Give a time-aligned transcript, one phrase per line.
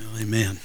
[0.00, 0.60] Amen.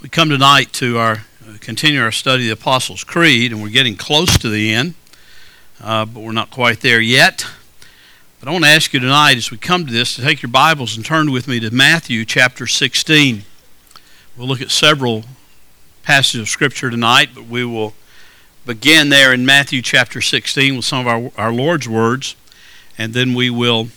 [0.00, 1.12] We come tonight to our
[1.46, 4.94] uh, continue our study of the Apostles' Creed, and we're getting close to the end,
[5.82, 7.46] uh, but we're not quite there yet.
[8.38, 10.50] But I want to ask you tonight, as we come to this, to take your
[10.50, 13.44] Bibles and turn with me to Matthew chapter 16.
[14.38, 15.24] We'll look at several
[16.02, 17.92] passages of Scripture tonight, but we will
[18.64, 22.34] begin there in Matthew chapter 16 with some of our, our Lord's words,
[22.96, 23.88] and then we will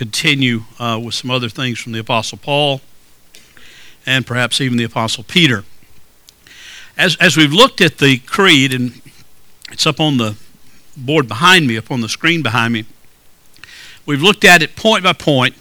[0.00, 2.80] continue uh, with some other things from the Apostle Paul
[4.06, 5.62] and perhaps even the Apostle Peter.
[6.96, 9.02] As, as we've looked at the creed, and
[9.70, 10.38] it's up on the
[10.96, 12.86] board behind me, up on the screen behind me,
[14.06, 15.54] we've looked at it point by point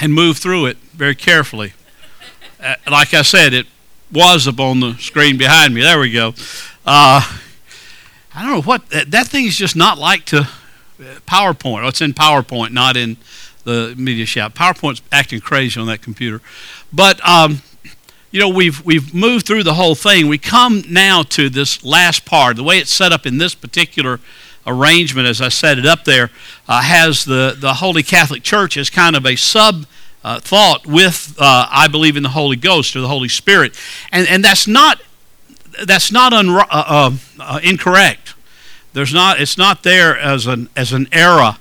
[0.00, 1.72] and moved through it very carefully.
[2.60, 3.68] Uh, like I said, it
[4.10, 5.82] was up on the screen behind me.
[5.82, 6.34] There we go.
[6.84, 7.22] Uh,
[8.34, 11.88] I don't know what that, that thing is just not like to uh, PowerPoint.
[11.88, 13.16] It's in PowerPoint, not in
[13.64, 14.54] the MediaShout.
[14.54, 16.40] PowerPoint's acting crazy on that computer.
[16.92, 17.62] But, um,
[18.30, 20.28] you know, we've, we've moved through the whole thing.
[20.28, 22.56] We come now to this last part.
[22.56, 24.20] The way it's set up in this particular
[24.66, 26.30] arrangement, as I set it up there,
[26.68, 29.86] uh, has the, the Holy Catholic Church as kind of a sub
[30.22, 33.74] uh, thought with uh, I believe in the Holy Ghost or the Holy Spirit.
[34.12, 35.00] And, and that's not,
[35.84, 38.34] that's not uh, uh, uh, incorrect.
[38.92, 41.56] There's not, it's not there as an, as an error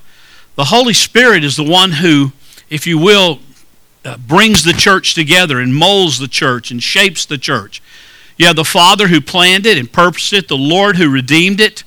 [0.60, 2.34] the Holy Spirit is the one who,
[2.70, 3.40] if you will,
[4.04, 7.82] uh, brings the church together and molds the church and shapes the church.
[8.36, 11.86] You have the Father who planned it and purposed it, the Lord who redeemed it,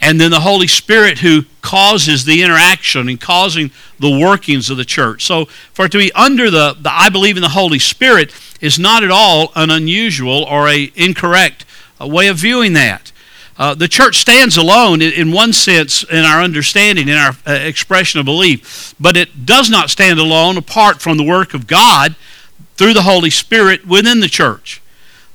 [0.00, 4.84] and then the Holy Spirit who causes the interaction and causing the workings of the
[4.84, 5.24] church.
[5.26, 8.78] So for it to be under the, the I believe in the Holy Spirit is
[8.78, 11.64] not at all an unusual or a incorrect
[12.00, 13.10] uh, way of viewing that.
[13.56, 17.52] Uh, the church stands alone in, in, one sense in our understanding, in our uh,
[17.52, 22.16] expression of belief, but it does not stand alone apart from the work of God
[22.76, 24.82] through the Holy Spirit within the church.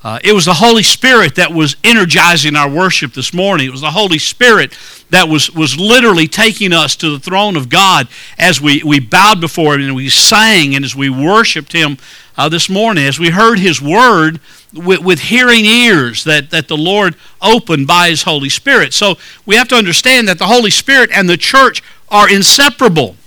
[0.01, 3.67] Uh, it was the Holy Spirit that was energizing our worship this morning.
[3.67, 4.77] It was the Holy Spirit
[5.09, 8.07] that was, was literally taking us to the throne of God
[8.37, 11.97] as we, we bowed before Him and we sang and as we worshiped Him
[12.39, 14.39] uh, this morning, as we heard His Word
[14.73, 18.93] with, with hearing ears that, that the Lord opened by His Holy Spirit.
[18.93, 23.17] So we have to understand that the Holy Spirit and the church are inseparable.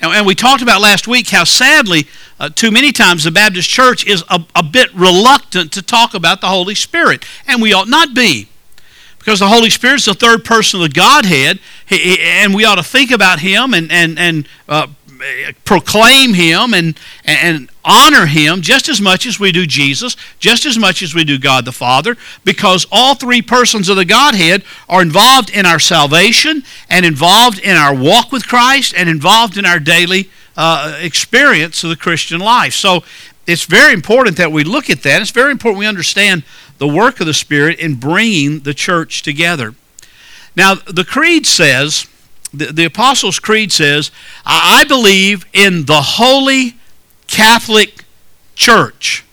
[0.00, 2.08] And, and we talked about last week how sadly,
[2.40, 6.40] uh, too many times, the Baptist church is a, a bit reluctant to talk about
[6.40, 7.24] the Holy Spirit.
[7.46, 8.48] And we ought not be.
[9.20, 11.60] Because the Holy Spirit is the third person of the Godhead,
[11.90, 14.88] and we ought to think about Him and, and, and uh,
[15.64, 20.78] proclaim him and, and honor him just as much as we do Jesus, just as
[20.78, 25.02] much as we do God the Father, because all three persons of the Godhead are
[25.02, 29.78] involved in our salvation and involved in our walk with Christ and involved in our
[29.78, 32.74] daily uh, experience of the Christian life.
[32.74, 33.04] So
[33.46, 35.20] it's very important that we look at that.
[35.22, 36.42] It's very important we understand
[36.78, 39.74] the work of the Spirit in bringing the church together.
[40.56, 42.06] Now, the Creed says
[42.56, 44.10] the, Apostles' Creed says,
[44.44, 46.76] I believe in the Holy
[47.26, 48.04] Catholic
[48.54, 49.24] Church,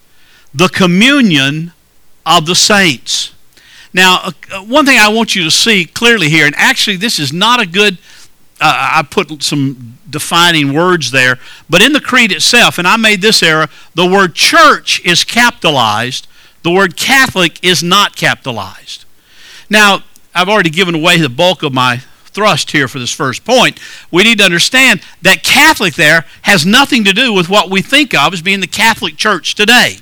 [0.54, 1.72] the communion
[2.26, 3.34] of the saints.
[3.94, 7.32] Now, uh, one thing I want you to see clearly here, and actually, this is
[7.32, 7.98] not a good,
[8.60, 13.22] uh, I put some defining words there, but in the creed itself, and I made
[13.22, 16.28] this error, the word church is capitalized,
[16.64, 19.06] the word Catholic is not capitalized.
[19.70, 20.04] Now,
[20.34, 22.02] I've already given away the bulk of my
[22.34, 23.80] thrust here for this first point.
[24.12, 28.14] We need to understand that Catholic there has nothing to do with what we think
[28.14, 29.98] of as being the Catholic Church today.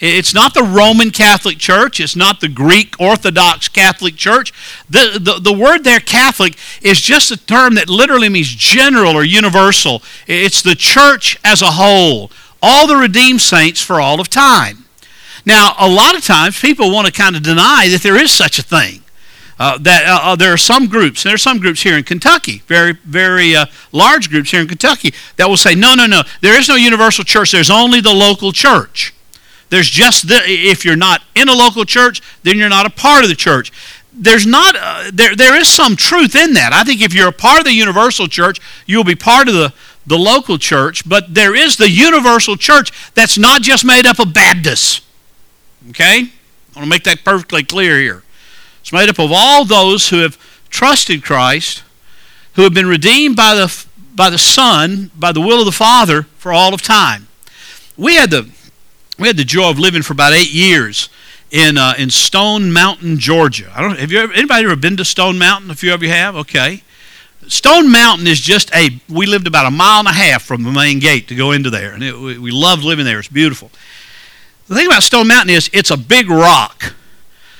[0.00, 1.98] It's not the Roman Catholic Church.
[1.98, 4.52] It's not the Greek Orthodox Catholic Church.
[4.88, 9.24] The, the, the word there, Catholic, is just a term that literally means general or
[9.24, 10.02] universal.
[10.28, 12.30] It's the church as a whole,
[12.62, 14.84] all the redeemed saints for all of time.
[15.44, 18.58] Now, a lot of times people want to kind of deny that there is such
[18.58, 19.02] a thing.
[19.58, 22.62] Uh, that uh, uh, there are some groups, there are some groups here in Kentucky,
[22.68, 26.56] very, very uh, large groups here in Kentucky, that will say, no, no, no, there
[26.56, 29.12] is no universal church, there's only the local church.
[29.70, 33.24] There's just, the, if you're not in a local church, then you're not a part
[33.24, 33.72] of the church.
[34.12, 36.72] There's not, uh, there, there is some truth in that.
[36.72, 39.74] I think if you're a part of the universal church, you'll be part of the,
[40.06, 44.32] the local church, but there is the universal church that's not just made up of
[44.32, 45.02] Baptists.
[45.90, 46.20] Okay?
[46.20, 48.22] I want to make that perfectly clear here.
[48.88, 50.38] It's made up of all those who have
[50.70, 51.82] trusted Christ,
[52.54, 56.22] who have been redeemed by the, by the Son, by the will of the Father
[56.38, 57.28] for all of time.
[57.98, 58.48] We had the,
[59.18, 61.10] we had the joy of living for about eight years
[61.50, 63.70] in, uh, in Stone Mountain, Georgia.
[63.76, 65.70] I don't, have you ever, anybody ever been to Stone Mountain?
[65.70, 66.34] A few of you have?
[66.36, 66.82] Okay.
[67.46, 68.98] Stone Mountain is just a.
[69.06, 71.68] We lived about a mile and a half from the main gate to go into
[71.68, 73.18] there, and it, we, we loved living there.
[73.18, 73.70] It's beautiful.
[74.66, 76.94] The thing about Stone Mountain is it's a big rock.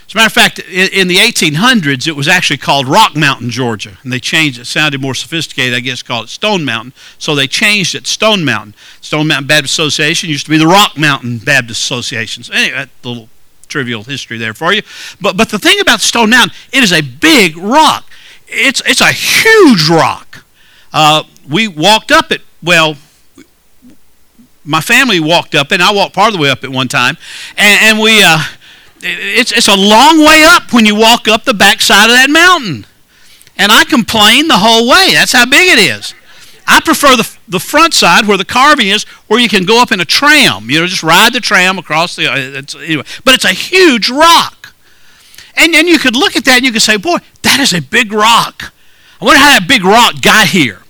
[0.09, 3.99] As a matter of fact, in the 1800s, it was actually called Rock Mountain, Georgia,
[4.03, 4.65] and they changed it.
[4.65, 6.95] sounded more sophisticated, I guess, called it Stone Mountain.
[7.19, 8.75] So they changed it Stone Mountain.
[9.03, 12.43] Stone Mountain Baptist Association used to be the Rock Mountain Baptist Association.
[12.43, 13.29] So anyway, a little
[13.69, 14.81] trivial history there for you.
[15.21, 18.11] But but the thing about Stone Mountain, it is a big rock.
[18.47, 20.43] It's it's a huge rock.
[20.91, 22.41] Uh, we walked up it.
[22.63, 22.97] Well,
[24.65, 27.19] my family walked up and I walked part of the way up it one time,
[27.59, 28.23] and, and we.
[28.23, 28.43] Uh,
[29.03, 32.87] it's, it's a long way up when you walk up the backside of that mountain.
[33.57, 35.15] And I complain the whole way.
[35.15, 36.15] That's how big it is.
[36.67, 39.91] I prefer the, the front side where the carving is, where you can go up
[39.91, 40.71] in a tram.
[40.71, 42.31] You know, just ride the tram across the.
[42.31, 44.75] Uh, it's, anyway, but it's a huge rock,
[45.57, 47.81] and and you could look at that and you could say, "Boy, that is a
[47.81, 48.75] big rock."
[49.21, 50.83] I wonder how that big rock got here.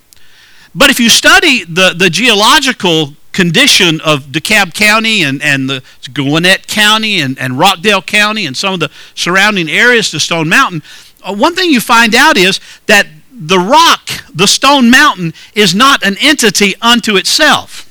[0.75, 5.81] But if you study the the geological condition of DeKalb County and, and the
[6.13, 10.83] Gwinnett County and, and Rockdale County and some of the surrounding areas to Stone Mountain,
[11.23, 16.03] uh, one thing you find out is that the rock, the Stone Mountain, is not
[16.03, 17.85] an entity unto itself.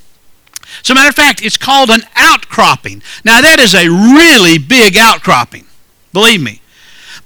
[0.83, 3.01] As a matter of fact, it's called an outcropping.
[3.23, 5.65] Now, that is a really big outcropping,
[6.11, 6.59] believe me.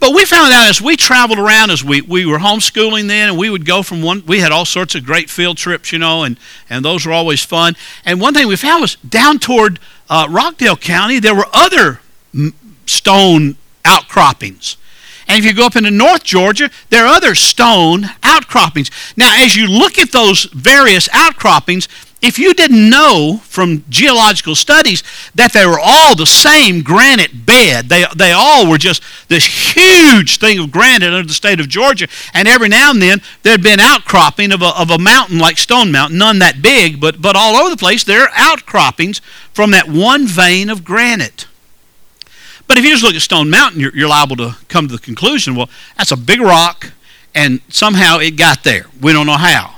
[0.01, 3.37] But we found out as we traveled around, as we, we were homeschooling then, and
[3.37, 6.23] we would go from one, we had all sorts of great field trips, you know,
[6.23, 6.39] and,
[6.71, 7.75] and those were always fun.
[8.03, 12.01] And one thing we found was down toward uh, Rockdale County, there were other
[12.87, 14.75] stone outcroppings.
[15.27, 18.89] And if you go up into North Georgia, there are other stone outcroppings.
[19.15, 21.87] Now, as you look at those various outcroppings,
[22.21, 25.03] if you didn't know from geological studies
[25.33, 30.37] that they were all the same granite bed, they, they all were just this huge
[30.37, 33.79] thing of granite under the state of Georgia, and every now and then there'd been
[33.79, 37.55] outcropping of a, of a mountain like Stone Mountain, none that big, but, but all
[37.55, 39.19] over the place there are outcroppings
[39.51, 41.47] from that one vein of granite.
[42.67, 45.01] But if you just look at Stone Mountain, you're, you're liable to come to the
[45.01, 46.93] conclusion, well, that's a big rock,
[47.33, 48.85] and somehow it got there.
[49.01, 49.70] We don't know how.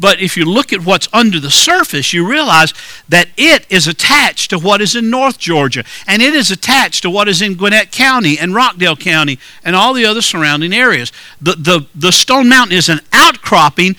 [0.00, 2.72] But if you look at what's under the surface, you realize
[3.08, 7.10] that it is attached to what is in North Georgia, and it is attached to
[7.10, 11.12] what is in Gwinnett County and Rockdale County and all the other surrounding areas.
[11.40, 13.96] The, the, the Stone Mountain is an outcropping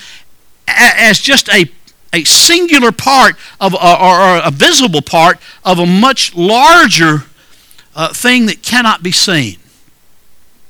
[0.67, 1.65] as just a,
[2.13, 7.23] a singular part of, or, or a visible part of a much larger
[7.95, 9.57] uh, thing that cannot be seen.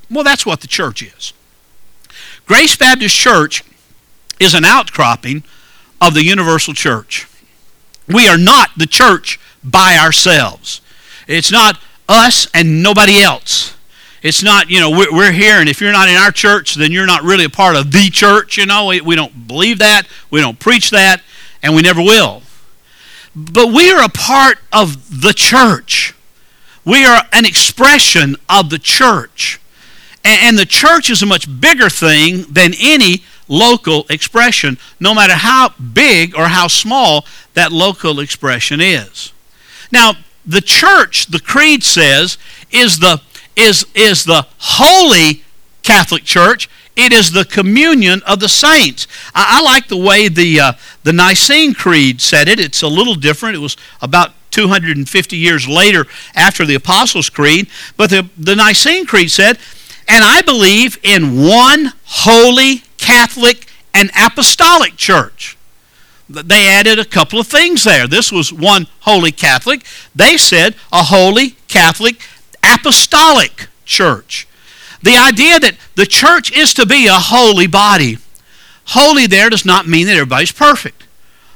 [0.09, 1.33] Well, that's what the church is.
[2.47, 3.63] Grace Baptist Church
[4.39, 5.43] is an outcropping
[6.01, 7.27] of the universal church.
[8.07, 10.81] We are not the church by ourselves.
[11.27, 13.75] It's not us and nobody else.
[14.21, 17.05] It's not, you know, we're, here, and if you're not in our church, then you're
[17.05, 18.87] not really a part of the church, you know.
[18.87, 21.21] We, we don't believe that, we don't preach that,
[21.63, 22.41] and we never will.
[23.33, 26.13] But we are a part of the church.
[26.83, 29.61] We are an expression of the church.
[30.25, 35.69] And the church is a much bigger thing than any local expression, no matter how
[35.69, 37.25] big or how small
[37.55, 39.33] that local expression is.
[39.91, 40.13] Now,
[40.45, 42.37] the church, the creed says,
[42.71, 43.21] is the,
[43.57, 45.43] is, is the holy
[45.83, 46.69] Catholic Church.
[46.95, 49.07] It is the communion of the saints.
[49.33, 50.73] I, I like the way the, uh,
[51.03, 52.59] the Nicene Creed said it.
[52.59, 53.55] It's a little different.
[53.55, 57.67] It was about 250 years later after the Apostles' Creed.
[57.97, 59.57] But the, the Nicene Creed said,
[60.07, 65.57] and I believe in one holy Catholic and Apostolic Church.
[66.29, 68.07] They added a couple of things there.
[68.07, 69.83] This was one holy Catholic.
[70.15, 72.21] They said a holy Catholic
[72.61, 74.47] Apostolic Church.
[75.01, 78.19] The idea that the church is to be a holy body.
[78.89, 81.05] Holy there does not mean that everybody's perfect.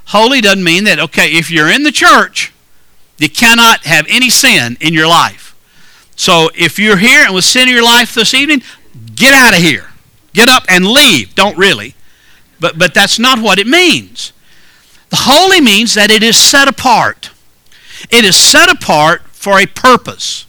[0.06, 2.52] Holy doesn't mean that, okay, if you're in the church,
[3.18, 5.54] you cannot have any sin in your life.
[6.16, 8.62] So if you're here and with sin in your life this evening,
[9.14, 9.90] get out of here.
[10.34, 11.34] Get up and leave.
[11.34, 11.94] Don't really.
[12.60, 14.32] But, but that's not what it means.
[15.08, 17.30] The holy means that it is set apart.
[18.10, 20.46] It is set apart for a purpose.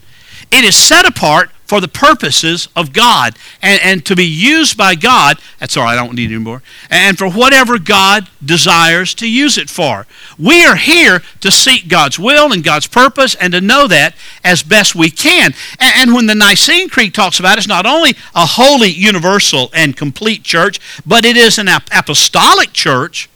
[0.51, 4.95] It is set apart for the purposes of God and, and to be used by
[4.95, 5.39] God.
[5.59, 6.61] That's all I don't need anymore.
[6.89, 10.05] And for whatever God desires to use it for.
[10.37, 14.63] We are here to seek God's will and God's purpose and to know that as
[14.63, 15.53] best we can.
[15.79, 19.69] And, and when the Nicene Creed talks about it, it's not only a holy, universal,
[19.73, 23.29] and complete church, but it is an apostolic church.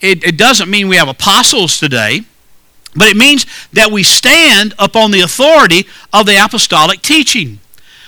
[0.00, 2.24] It, it doesn't mean we have apostles today.
[2.96, 7.58] But it means that we stand upon the authority of the apostolic teaching.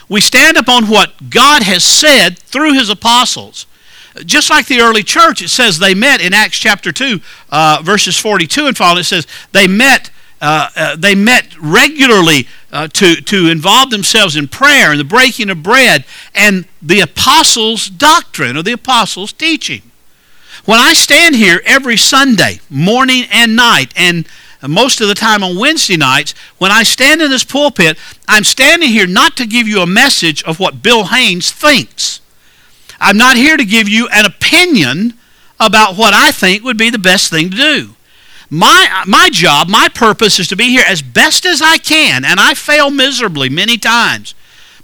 [0.09, 3.67] We stand upon what God has said through his apostles.
[4.25, 8.17] Just like the early church, it says they met in Acts chapter 2, uh, verses
[8.17, 9.01] 42 and following.
[9.01, 14.47] It says they met uh, uh, they met regularly uh, to, to involve themselves in
[14.49, 19.81] prayer and the breaking of bread and the apostles' doctrine or the apostles' teaching.
[20.67, 24.29] When I stand here every Sunday, morning and night, and
[24.67, 27.99] most of the time on Wednesday nights, when I stand in this pulpit,
[28.29, 32.21] I'm standing here not to give you a message of what Bill Haynes thinks.
[32.99, 35.15] I'm not here to give you an opinion
[35.61, 37.91] about what I think would be the best thing to do.
[38.49, 42.39] My, my job, my purpose is to be here as best as I can, and
[42.39, 44.35] I fail miserably many times.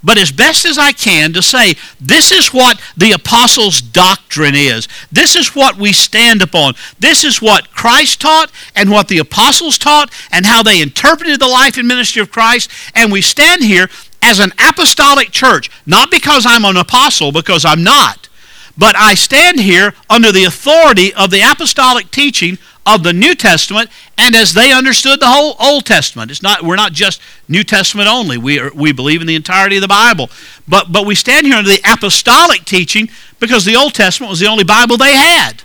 [0.05, 4.89] But as best as I can to say, this is what the apostles' doctrine is.
[5.13, 6.75] This is what we stand upon.
[6.99, 11.47] This is what Christ taught and what the apostles taught and how they interpreted the
[11.47, 12.71] life and ministry of Christ.
[12.95, 13.89] And we stand here
[14.21, 18.29] as an apostolic church, not because I'm an apostle, because I'm not.
[18.77, 23.91] But I stand here under the authority of the apostolic teaching of the New Testament
[24.19, 26.31] and as they understood the whole Old Testament.
[26.31, 28.37] It's not we're not just New Testament only.
[28.39, 30.31] We are, we believe in the entirety of the Bible.
[30.67, 33.09] But but we stand here under the apostolic teaching
[33.39, 35.63] because the Old Testament was the only Bible they had.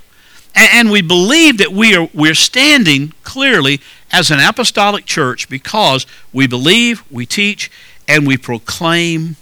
[0.55, 3.81] And, and we believe that we are we're standing clearly
[4.11, 7.71] as an apostolic church because we believe, we teach,
[8.07, 9.35] and we proclaim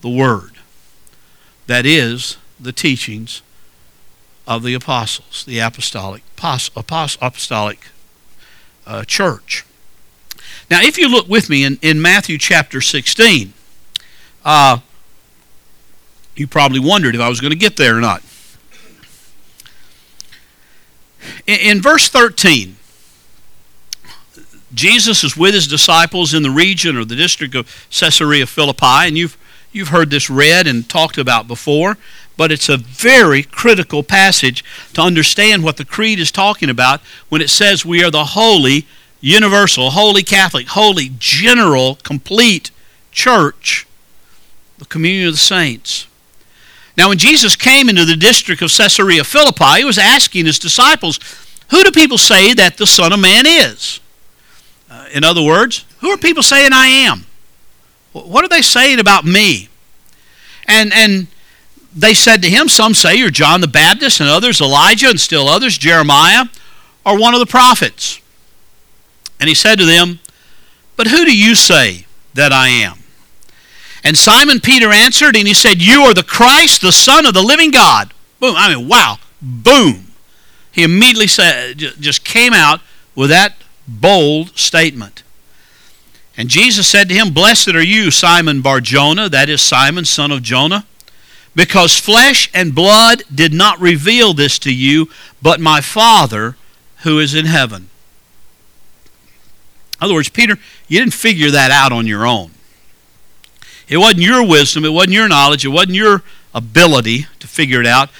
[0.00, 0.52] the word.
[1.66, 3.42] That is the teachings
[4.46, 7.88] of the apostles, the apostolic, apostolic
[8.86, 9.64] uh, church.
[10.70, 13.52] Now, if you look with me in, in Matthew chapter 16,
[14.44, 14.78] uh,
[16.36, 18.22] you probably wondered if I was going to get there or not.
[21.46, 22.76] In, in verse 13,
[24.74, 29.16] Jesus is with his disciples in the region or the district of Caesarea Philippi, and
[29.16, 29.36] you've,
[29.72, 31.96] you've heard this read and talked about before
[32.36, 37.40] but it's a very critical passage to understand what the creed is talking about when
[37.40, 38.86] it says we are the holy,
[39.20, 42.70] universal, holy Catholic, holy, general, complete
[43.10, 43.86] church,
[44.78, 46.06] the communion of the saints.
[46.96, 51.18] Now, when Jesus came into the district of Caesarea Philippi, he was asking his disciples,
[51.70, 54.00] Who do people say that the Son of Man is?
[54.90, 57.26] Uh, in other words, who are people saying I am?
[58.12, 59.68] What are they saying about me?
[60.66, 61.26] And, and
[61.96, 65.48] they said to him, Some say you're John the Baptist, and others Elijah, and still
[65.48, 66.44] others Jeremiah,
[67.04, 68.20] or one of the prophets.
[69.40, 70.20] And he said to them,
[70.96, 72.98] But who do you say that I am?
[74.04, 77.42] And Simon Peter answered, and he said, You are the Christ, the Son of the
[77.42, 78.12] living God.
[78.38, 78.54] Boom.
[78.56, 79.16] I mean, wow.
[79.40, 80.08] Boom.
[80.70, 82.80] He immediately said, just came out
[83.14, 83.54] with that
[83.88, 85.22] bold statement.
[86.36, 90.42] And Jesus said to him, Blessed are you, Simon Barjona, that is Simon, son of
[90.42, 90.84] Jonah
[91.56, 95.08] because flesh and blood did not reveal this to you,
[95.42, 96.54] but my Father
[96.98, 97.88] who is in heaven.
[99.98, 102.50] In other words, Peter, you didn't figure that out on your own.
[103.88, 106.22] It wasn't your wisdom, it wasn't your knowledge, it wasn't your
[106.54, 108.10] ability to figure it out.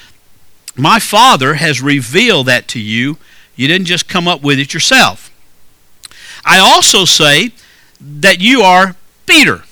[0.74, 3.18] My Father has revealed that to you.
[3.54, 5.30] You didn't just come up with it yourself.
[6.44, 7.50] I also say
[8.00, 9.64] that you are Peter.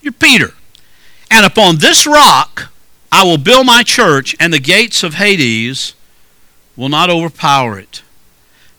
[0.00, 0.52] You're Peter.
[1.30, 2.72] And upon this rock
[3.12, 5.94] I will build my church, and the gates of Hades
[6.76, 8.02] will not overpower it.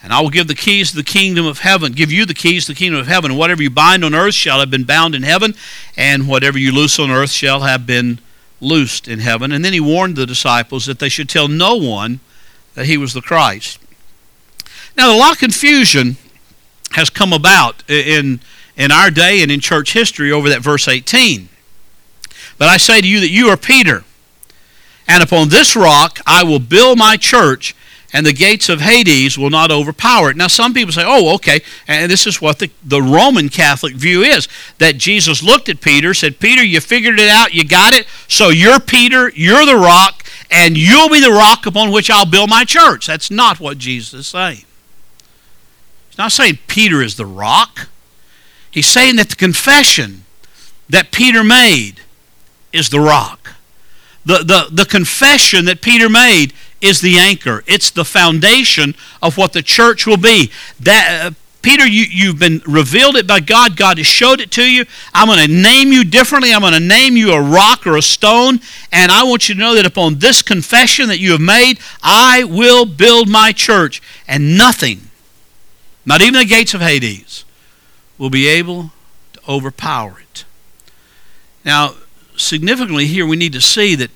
[0.04, 2.66] And I will give the keys to the kingdom of heaven, give you the keys
[2.66, 3.32] to the kingdom of heaven.
[3.32, 5.56] And whatever you bind on earth shall have been bound in heaven,
[5.96, 8.20] and whatever you loose on earth shall have been
[8.62, 9.52] loosed in heaven.
[9.52, 12.20] And then he warned the disciples that they should tell no one
[12.76, 13.80] that he was the Christ.
[14.96, 16.18] Now, a lot of confusion
[16.92, 18.40] has come about in,
[18.76, 21.50] in our day and in church history over that verse 18.
[22.58, 24.04] But I say to you that you are Peter,
[25.08, 27.76] and upon this rock I will build my church,
[28.14, 30.38] and the gates of Hades will not overpower it.
[30.38, 34.22] Now, some people say, oh, okay, and this is what the, the Roman Catholic view
[34.22, 34.48] is
[34.78, 38.50] that Jesus looked at Peter, said, Peter, you figured it out, you got it, so
[38.50, 42.64] you're Peter, you're the rock, and you'll be the rock upon which I'll build my
[42.64, 43.08] church.
[43.08, 44.64] That's not what Jesus is saying.
[46.10, 47.90] He's not saying Peter is the rock.
[48.72, 50.24] He's saying that the confession
[50.90, 52.02] that Peter made
[52.74, 53.54] is the rock.
[54.26, 57.64] The, the, the confession that Peter made is the anchor.
[57.66, 60.52] It's the foundation of what the church will be.
[60.80, 61.32] That uh,
[61.62, 63.76] Peter, you, you've been revealed it by God.
[63.76, 64.86] God has showed it to you.
[65.14, 66.54] I'm going to name you differently.
[66.54, 68.60] I'm going to name you a rock or a stone.
[68.92, 72.44] And I want you to know that upon this confession that you have made, I
[72.44, 74.02] will build my church.
[74.28, 75.10] And nothing,
[76.06, 77.44] not even the gates of Hades,
[78.18, 78.92] will be able
[79.34, 80.46] to overpower it.
[81.66, 81.96] Now,
[82.38, 84.12] significantly here, we need to see that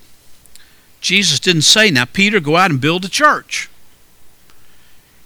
[1.02, 3.70] Jesus didn't say, now, Peter, go out and build a church.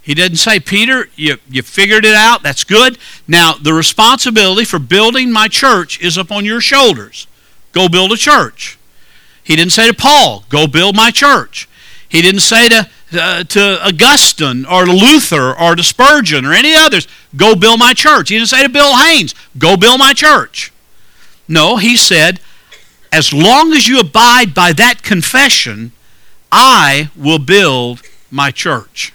[0.02, 2.44] He didn't say, Peter, you, you figured it out.
[2.44, 2.98] That's good.
[3.28, 7.28] Now, the responsibility for building my church is upon your shoulders.
[7.72, 8.78] Go build a church.
[9.44, 11.68] He didn't say to Paul, go build my church.
[12.08, 16.74] He didn't say to, uh, to Augustine or to Luther or to Spurgeon or any
[16.76, 18.30] others, go build my church.
[18.30, 20.72] He didn't say to Bill Haynes, go build my church.
[21.48, 22.40] No, he said,
[23.16, 25.94] as long as you abide by that confession,
[26.52, 29.14] I will build my church.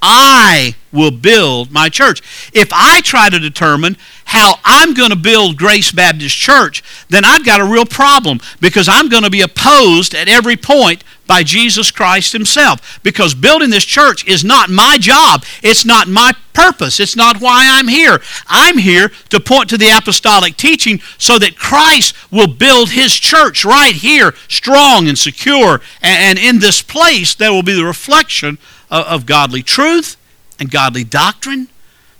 [0.00, 2.22] I will build my church.
[2.54, 7.46] If I try to determine how I'm going to build Grace Baptist Church, then I've
[7.46, 11.90] got a real problem because I'm going to be opposed at every point by Jesus
[11.90, 13.00] Christ Himself.
[13.02, 17.64] Because building this church is not my job, it's not my purpose, it's not why
[17.70, 18.20] I'm here.
[18.48, 23.64] I'm here to point to the apostolic teaching so that Christ will build His church
[23.64, 28.58] right here, strong and secure, and in this place there will be the reflection
[28.90, 30.18] of godly truth
[30.58, 31.68] and godly doctrine,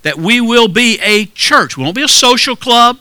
[0.08, 1.76] that we will be a church.
[1.76, 2.98] We won't be a social club,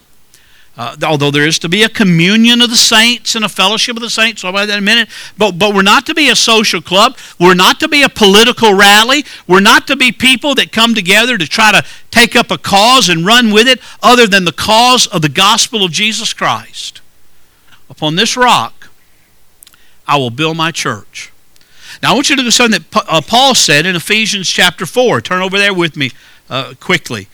[0.75, 4.01] uh, although there is to be a communion of the saints and a fellowship of
[4.01, 4.43] the saints.
[4.43, 5.07] I'll that in a minute.
[5.37, 7.17] But, but we're not to be a social club.
[7.39, 9.23] We're not to be a political rally.
[9.47, 13.07] We're not to be people that come together to try to take up a cause
[13.07, 16.99] and run with it other than the cause of the gospel of Jesus Christ.
[17.89, 18.89] Upon this rock,
[20.05, 21.31] I will build my church
[22.01, 25.21] now, I want you to do something that uh, Paul said in Ephesians chapter 4.
[25.21, 26.11] Turn over there with me
[26.49, 27.27] uh, quickly.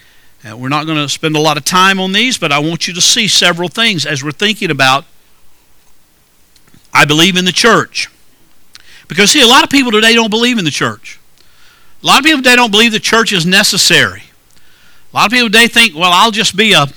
[0.44, 2.88] Uh, we're not going to spend a lot of time on these, but I want
[2.88, 5.06] you to see several things as we're thinking about
[6.94, 8.10] I believe in the church.
[9.08, 11.20] Because, see, a lot of people today don't believe in the church.
[12.04, 14.24] A lot of people today don't believe the church is necessary.
[15.12, 16.88] A lot of people today think, well, I'll just be a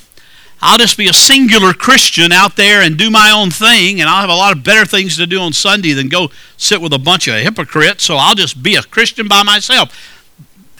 [0.62, 4.22] I'll just be a singular Christian out there and do my own thing, and I'll
[4.22, 6.98] have a lot of better things to do on Sunday than go sit with a
[6.98, 9.94] bunch of hypocrites, so I'll just be a Christian by myself.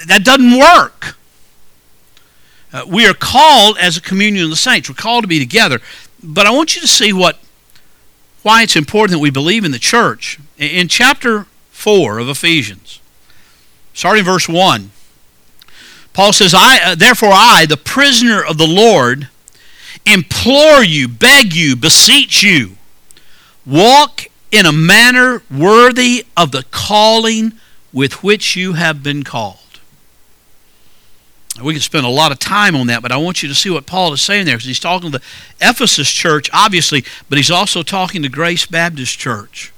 [0.06, 1.15] That doesn't work.
[2.73, 4.88] Uh, we are called as a communion of the saints.
[4.88, 5.80] We're called to be together.
[6.23, 7.38] But I want you to see what
[8.43, 10.38] why it's important that we believe in the church.
[10.56, 13.00] In chapter 4 of Ephesians,
[13.93, 14.93] starting verse 1,
[16.12, 19.28] Paul says, I, uh, Therefore I, the prisoner of the Lord,
[20.06, 22.76] implore you, beg you, beseech you,
[23.67, 27.52] walk in a manner worthy of the calling
[27.93, 29.65] with which you have been called.
[31.62, 33.71] We could spend a lot of time on that, but I want you to see
[33.71, 35.25] what Paul is saying there because he's talking to the
[35.60, 39.73] Ephesus church, obviously, but he's also talking to Grace Baptist Church.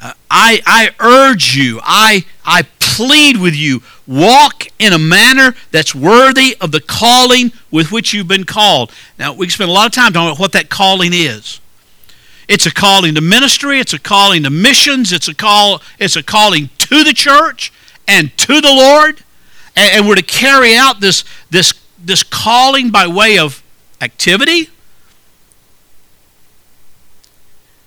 [0.00, 5.94] Uh, I, I urge you, I, I plead with you, walk in a manner that's
[5.94, 8.92] worthy of the calling with which you've been called.
[9.18, 11.60] Now, we can spend a lot of time talking about what that calling is.
[12.48, 16.22] It's a calling to ministry, it's a calling to missions, it's a call, it's a
[16.22, 17.72] calling to the church
[18.06, 19.22] and to the Lord.
[19.76, 23.62] And, and we're to carry out this, this, this calling by way of
[24.00, 24.68] activity,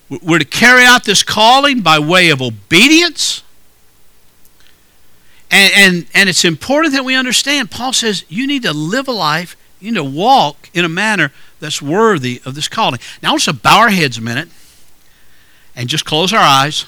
[0.10, 3.44] We're to carry out this calling by way of obedience.
[5.50, 7.72] And, and, and it's important that we understand.
[7.72, 11.32] Paul says you need to live a life, you need to walk in a manner
[11.60, 13.00] that's worthy of this calling.
[13.24, 14.50] Now, to bow our heads a minute
[15.76, 16.86] and just close our eyes.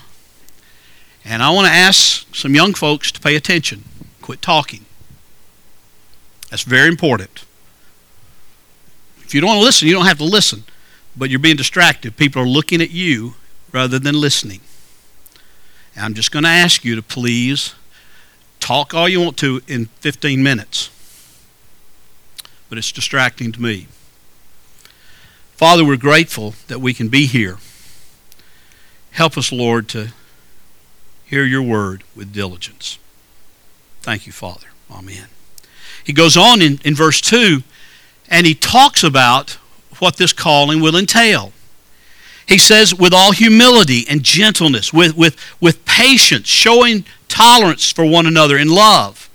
[1.25, 3.83] And I want to ask some young folks to pay attention,
[4.21, 4.85] quit talking.
[6.49, 7.45] That's very important.
[9.21, 10.63] If you don't want to listen, you don't have to listen
[11.17, 12.15] but you're being distracted.
[12.15, 13.33] People are looking at you
[13.71, 14.61] rather than listening.
[15.95, 17.73] And I'm just going to ask you to please
[18.59, 20.91] talk all you want to in 15 minutes.
[22.69, 23.87] But it's distracting to me.
[25.53, 27.57] Father, we're grateful that we can be here.
[29.11, 30.09] Help us, Lord, to
[31.25, 32.99] hear your word with diligence.
[34.01, 34.67] Thank you, Father.
[34.91, 35.27] Amen.
[36.07, 37.63] He goes on in, in verse 2
[38.29, 39.57] and he talks about
[39.99, 41.51] what this calling will entail.
[42.47, 48.25] He says, with all humility and gentleness, with, with, with patience, showing tolerance for one
[48.25, 49.29] another in love,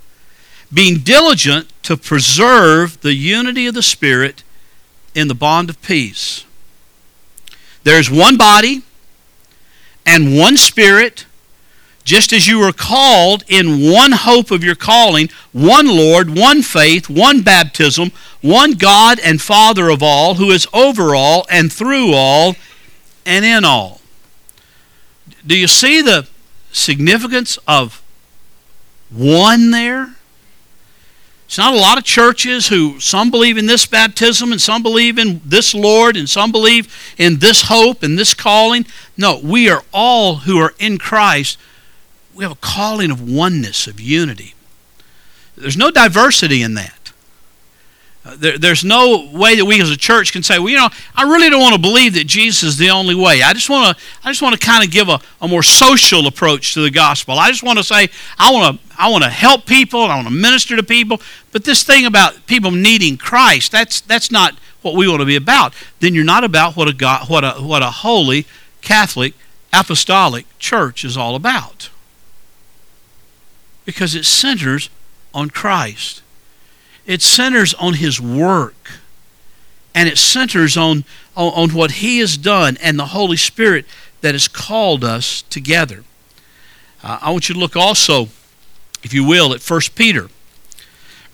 [0.73, 4.43] being diligent to preserve the unity of the Spirit
[5.15, 6.47] in the bond of peace.
[7.85, 8.81] There's one body
[10.07, 11.27] and one Spirit
[12.05, 17.09] just as you were called in one hope of your calling, one Lord, one faith,
[17.09, 18.11] one baptism,
[18.41, 22.57] one God and Father of all, who is over all and through all
[23.25, 24.01] and in all.
[25.47, 26.27] Do you see the
[26.73, 28.03] significance of
[29.11, 30.15] one there?
[31.47, 35.19] It's not a lot of churches who some believe in this baptism and some believe
[35.19, 38.87] in this Lord and some believe in this hope and this calling.
[39.19, 41.59] No, we are all who are in Christ.
[42.35, 44.55] We have a calling of oneness, of unity.
[45.57, 47.03] There's no diversity in that.
[48.25, 50.88] Uh, there, there's no way that we as a church can say, well, you know,
[51.16, 53.42] I really don't want to believe that Jesus is the only way.
[53.42, 56.29] I just want to, I just want to kind of give a, a more social
[56.29, 57.37] approach to the gospel.
[57.38, 60.29] I just want to say, I want to, I want to help people, I want
[60.29, 61.21] to minister to people.
[61.51, 65.37] But this thing about people needing Christ, that's that's not what we want to be
[65.37, 65.75] about.
[65.99, 68.47] Then you're not about what a God, what a what a holy
[68.83, 69.35] Catholic
[69.73, 71.88] apostolic church is all about.
[73.85, 74.90] Because it centers
[75.35, 76.23] on Christ.
[77.07, 78.90] It centers on his work.
[79.95, 81.05] And it centers on,
[81.37, 83.85] on, on what he has done and the Holy Spirit
[84.21, 86.05] that has called us together.
[87.03, 88.29] Uh, I want you to look also,
[89.03, 90.29] if you will, at 1 Peter.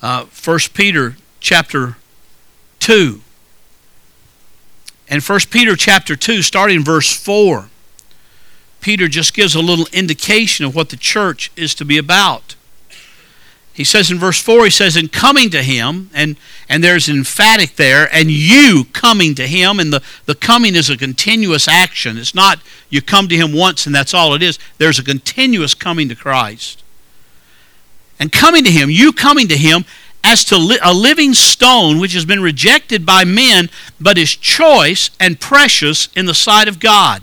[0.01, 1.97] Uh, 1 Peter chapter
[2.81, 3.21] 2.
[5.09, 7.69] And 1 Peter chapter 2, starting verse 4,
[8.89, 12.55] Peter just gives a little indication of what the church is to be about.
[13.75, 16.37] He says in verse 4, he says, In coming to him, and,
[16.71, 20.97] and there's emphatic there, and you coming to him, and the, the coming is a
[20.97, 22.17] continuous action.
[22.17, 24.59] It's not you come to him once and that's all it is.
[24.79, 26.83] There's a continuous coming to Christ.
[28.19, 29.85] And coming to him, you coming to him,
[30.25, 33.69] as to li- a living stone which has been rejected by men,
[34.01, 37.23] but is choice and precious in the sight of God.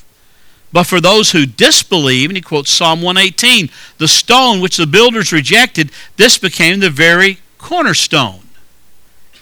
[0.73, 5.33] But for those who disbelieve, and he quotes Psalm 118, the stone which the builders
[5.33, 8.47] rejected, this became the very cornerstone.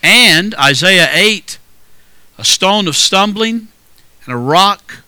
[0.02, 1.60] And Isaiah 8,
[2.38, 3.68] a stone of stumbling
[4.26, 5.04] and a rock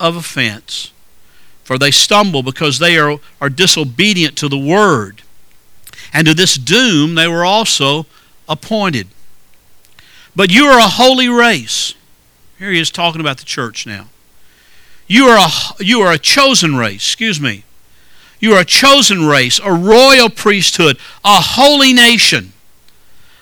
[0.00, 0.92] of offense.
[1.62, 5.22] For they stumble because they are, are disobedient to the word.
[6.12, 8.06] And to this doom they were also
[8.48, 9.06] appointed.
[10.34, 11.94] But you are a holy race.
[12.58, 14.08] Here he is talking about the church now
[15.10, 17.64] you are a, you are a chosen race, excuse me.
[18.38, 22.52] You are a chosen race, a royal priesthood, a holy nation,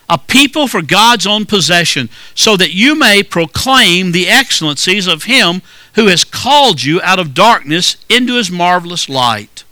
[0.09, 5.61] a people for God's own possession, so that you may proclaim the excellencies of Him
[5.93, 9.65] who has called you out of darkness into His marvelous light.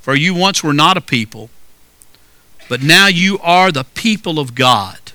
[0.00, 1.50] For you once were not a people,
[2.68, 5.12] but now you are the people of God.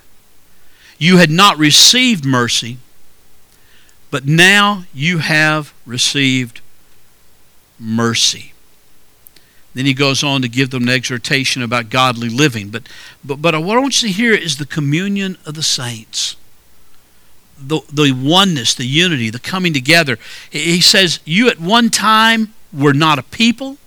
[0.98, 2.78] You had not received mercy
[4.10, 6.62] but now you have received
[7.80, 8.54] mercy.
[9.74, 12.70] Then he goes on to give them an exhortation about godly living.
[12.70, 12.90] But,
[13.24, 16.36] but, but what I want you to hear is the communion of the saints.
[17.60, 20.18] The, the oneness, the unity, the coming together.
[20.50, 23.78] He says, You at one time were not a people.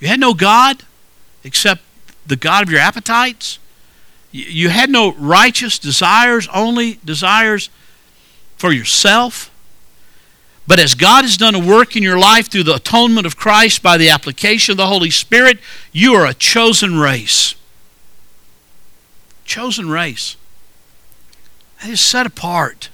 [0.00, 0.82] You had no God
[1.44, 1.82] except
[2.26, 3.58] the God of your appetites.
[4.32, 7.70] You had no righteous desires, only desires
[8.62, 9.50] for yourself.
[10.68, 13.82] But as God has done a work in your life through the atonement of Christ
[13.82, 15.58] by the application of the Holy Spirit,
[15.90, 17.56] you are a chosen race.
[19.44, 20.36] Chosen race.
[21.80, 22.88] That is set apart.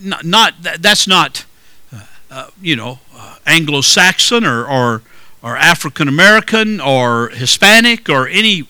[0.00, 1.44] Not, not that's not,
[1.92, 5.02] uh, uh, you know, uh, Anglo-Saxon or, or,
[5.42, 8.68] or African American or Hispanic or any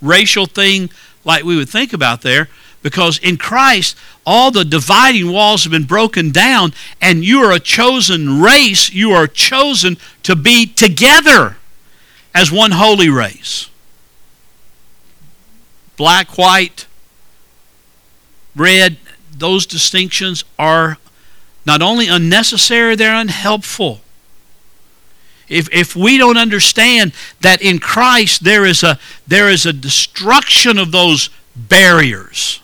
[0.00, 0.88] racial thing
[1.22, 2.48] like we would think about there.
[2.82, 7.60] Because in Christ, all the dividing walls have been broken down, and you are a
[7.60, 8.92] chosen race.
[8.92, 11.56] You are chosen to be together
[12.34, 13.68] as one holy race.
[15.96, 16.86] Black, white,
[18.54, 18.96] red,
[19.36, 20.98] those distinctions are
[21.66, 24.00] not only unnecessary, they're unhelpful.
[25.48, 30.78] If, if we don't understand that in Christ there is a, there is a destruction
[30.78, 32.60] of those barriers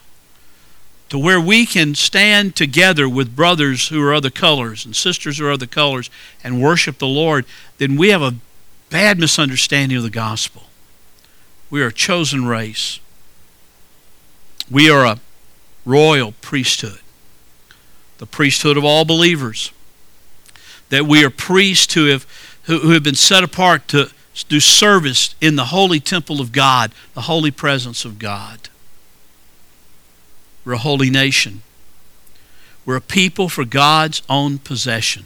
[1.14, 5.46] to where we can stand together with brothers who are other colors and sisters who
[5.46, 6.10] are other colors
[6.42, 7.46] and worship the Lord,
[7.78, 8.34] then we have a
[8.90, 10.64] bad misunderstanding of the gospel.
[11.70, 12.98] We are a chosen race.
[14.68, 15.20] We are a
[15.84, 16.98] royal priesthood,
[18.18, 19.70] the priesthood of all believers.
[20.88, 22.26] That we are priests who have,
[22.64, 24.10] who, who have been set apart to,
[24.48, 28.68] do service in the holy temple of God, the holy presence of God.
[30.64, 31.62] We're a holy nation.
[32.86, 35.24] We're a people for God's own possession,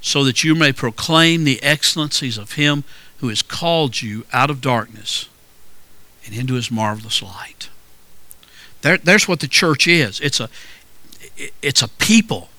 [0.00, 2.84] so that you may proclaim the excellencies of Him
[3.18, 5.28] who has called you out of darkness
[6.24, 7.68] and into His marvelous light.
[8.82, 10.20] There, there's what the church is.
[10.20, 10.48] It's a,
[11.62, 12.50] it's a people.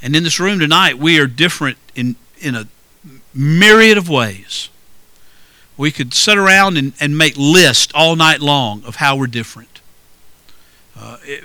[0.00, 2.66] And in this room tonight, we are different in, in a
[3.34, 4.70] myriad of ways.
[5.76, 9.67] We could sit around and, and make lists all night long of how we're different,
[10.98, 11.44] uh, it,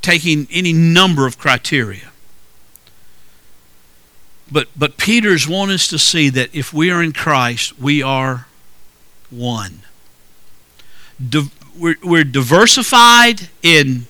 [0.00, 2.10] taking any number of criteria.
[4.50, 8.46] But, but Peter's wanting us to see that if we are in Christ, we are
[9.30, 9.82] one.
[11.26, 14.06] Di- we're, we're diversified in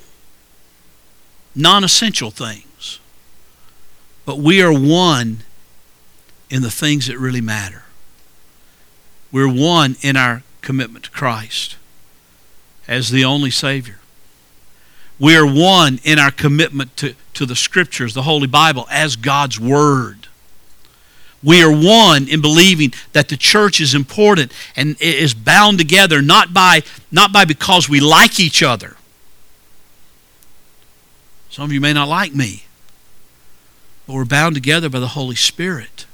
[1.55, 2.99] non essential things,
[4.25, 5.45] but we are one
[6.51, 7.85] in the things that really matter.
[9.31, 11.77] We're one in our commitment to Christ
[12.89, 13.99] as the only Savior.
[15.19, 19.61] We are one in our commitment to, to the Scriptures, the Holy Bible, as God's
[19.61, 20.29] Word.
[21.43, 26.55] We are one in believing that the church is important and is bound together not
[26.55, 28.97] by, not by because we like each other.
[31.51, 32.65] Some of you may not like me,
[34.07, 36.07] but we're bound together by the Holy Spirit.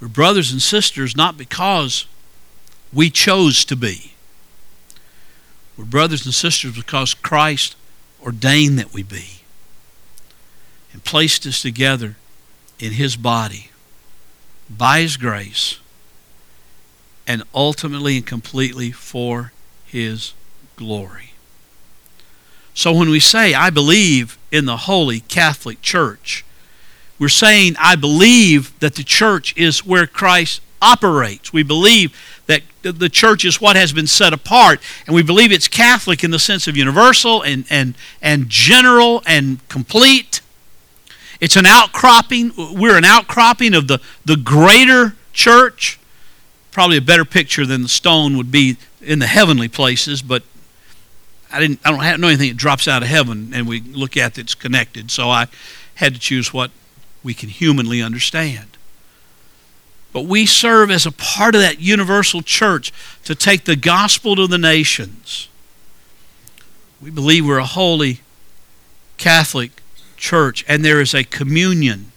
[0.00, 2.06] We're brothers and sisters not because
[2.92, 4.12] we chose to be.
[5.78, 7.76] We're brothers and sisters because Christ
[8.20, 9.42] ordained that we be
[10.92, 12.16] and placed us together
[12.80, 13.70] in His body
[14.68, 15.78] by His grace
[17.28, 19.52] and ultimately and completely for
[19.86, 20.34] His
[20.74, 21.34] glory.
[22.74, 26.44] So when we say, I believe in the Holy Catholic Church,
[27.20, 31.52] we're saying, I believe that the church is where Christ operates.
[31.52, 35.68] We believe that the church is what has been set apart, and we believe it's
[35.68, 40.40] Catholic in the sense of universal and, and, and general and complete.
[41.40, 42.52] It's an outcropping.
[42.56, 46.00] We're an outcropping of the, the greater church.
[46.72, 50.42] Probably a better picture than the stone would be in the heavenly places, but
[51.52, 51.80] I didn't.
[51.84, 54.54] I don't have, know anything that drops out of heaven, and we look at that's
[54.54, 55.10] connected.
[55.10, 55.48] So I
[55.96, 56.70] had to choose what
[57.22, 58.77] we can humanly understand.
[60.12, 62.92] But we serve as a part of that universal church
[63.24, 65.48] to take the gospel to the nations.
[67.00, 68.20] We believe we're a holy
[69.18, 69.82] Catholic
[70.16, 72.12] church, and there is a communion,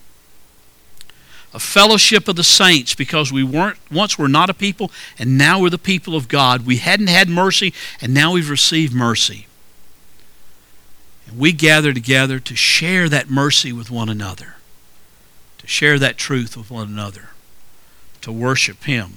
[1.53, 5.59] a fellowship of the saints, because we weren't once were not a people, and now
[5.59, 6.65] we're the people of God.
[6.65, 9.47] We hadn't had mercy, and now we've received mercy.
[11.27, 14.55] And we gather together to share that mercy with one another
[15.61, 17.29] to share that truth with one another,
[18.21, 19.15] to worship Him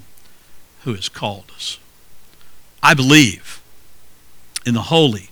[0.83, 1.79] who has called us.
[2.83, 3.63] I believe
[4.67, 5.31] in the holy,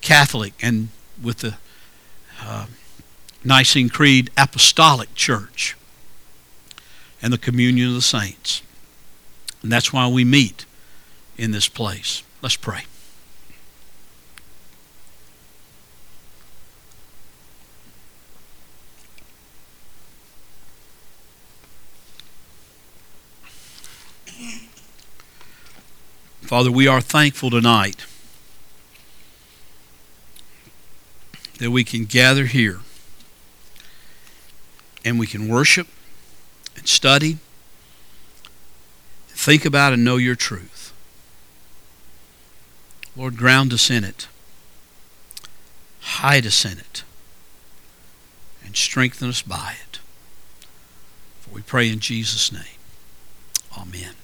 [0.00, 0.88] Catholic, and
[1.22, 1.56] with the
[2.42, 2.66] uh,
[3.44, 5.76] Nicene Creed Apostolic Church
[7.22, 8.62] and the communion of the saints.
[9.62, 10.66] And that's why we meet
[11.36, 12.22] in this place.
[12.42, 12.82] Let's pray.
[26.48, 28.06] Father, we are thankful tonight
[31.58, 32.80] that we can gather here
[35.04, 35.88] and we can worship
[36.74, 37.36] and study,
[39.28, 40.94] think about and know your truth.
[43.14, 44.26] Lord, ground us in it,
[46.00, 47.02] hide us in it,
[48.64, 49.98] and strengthen us by it.
[51.40, 52.78] For we pray in Jesus' name.
[53.76, 54.14] Amen.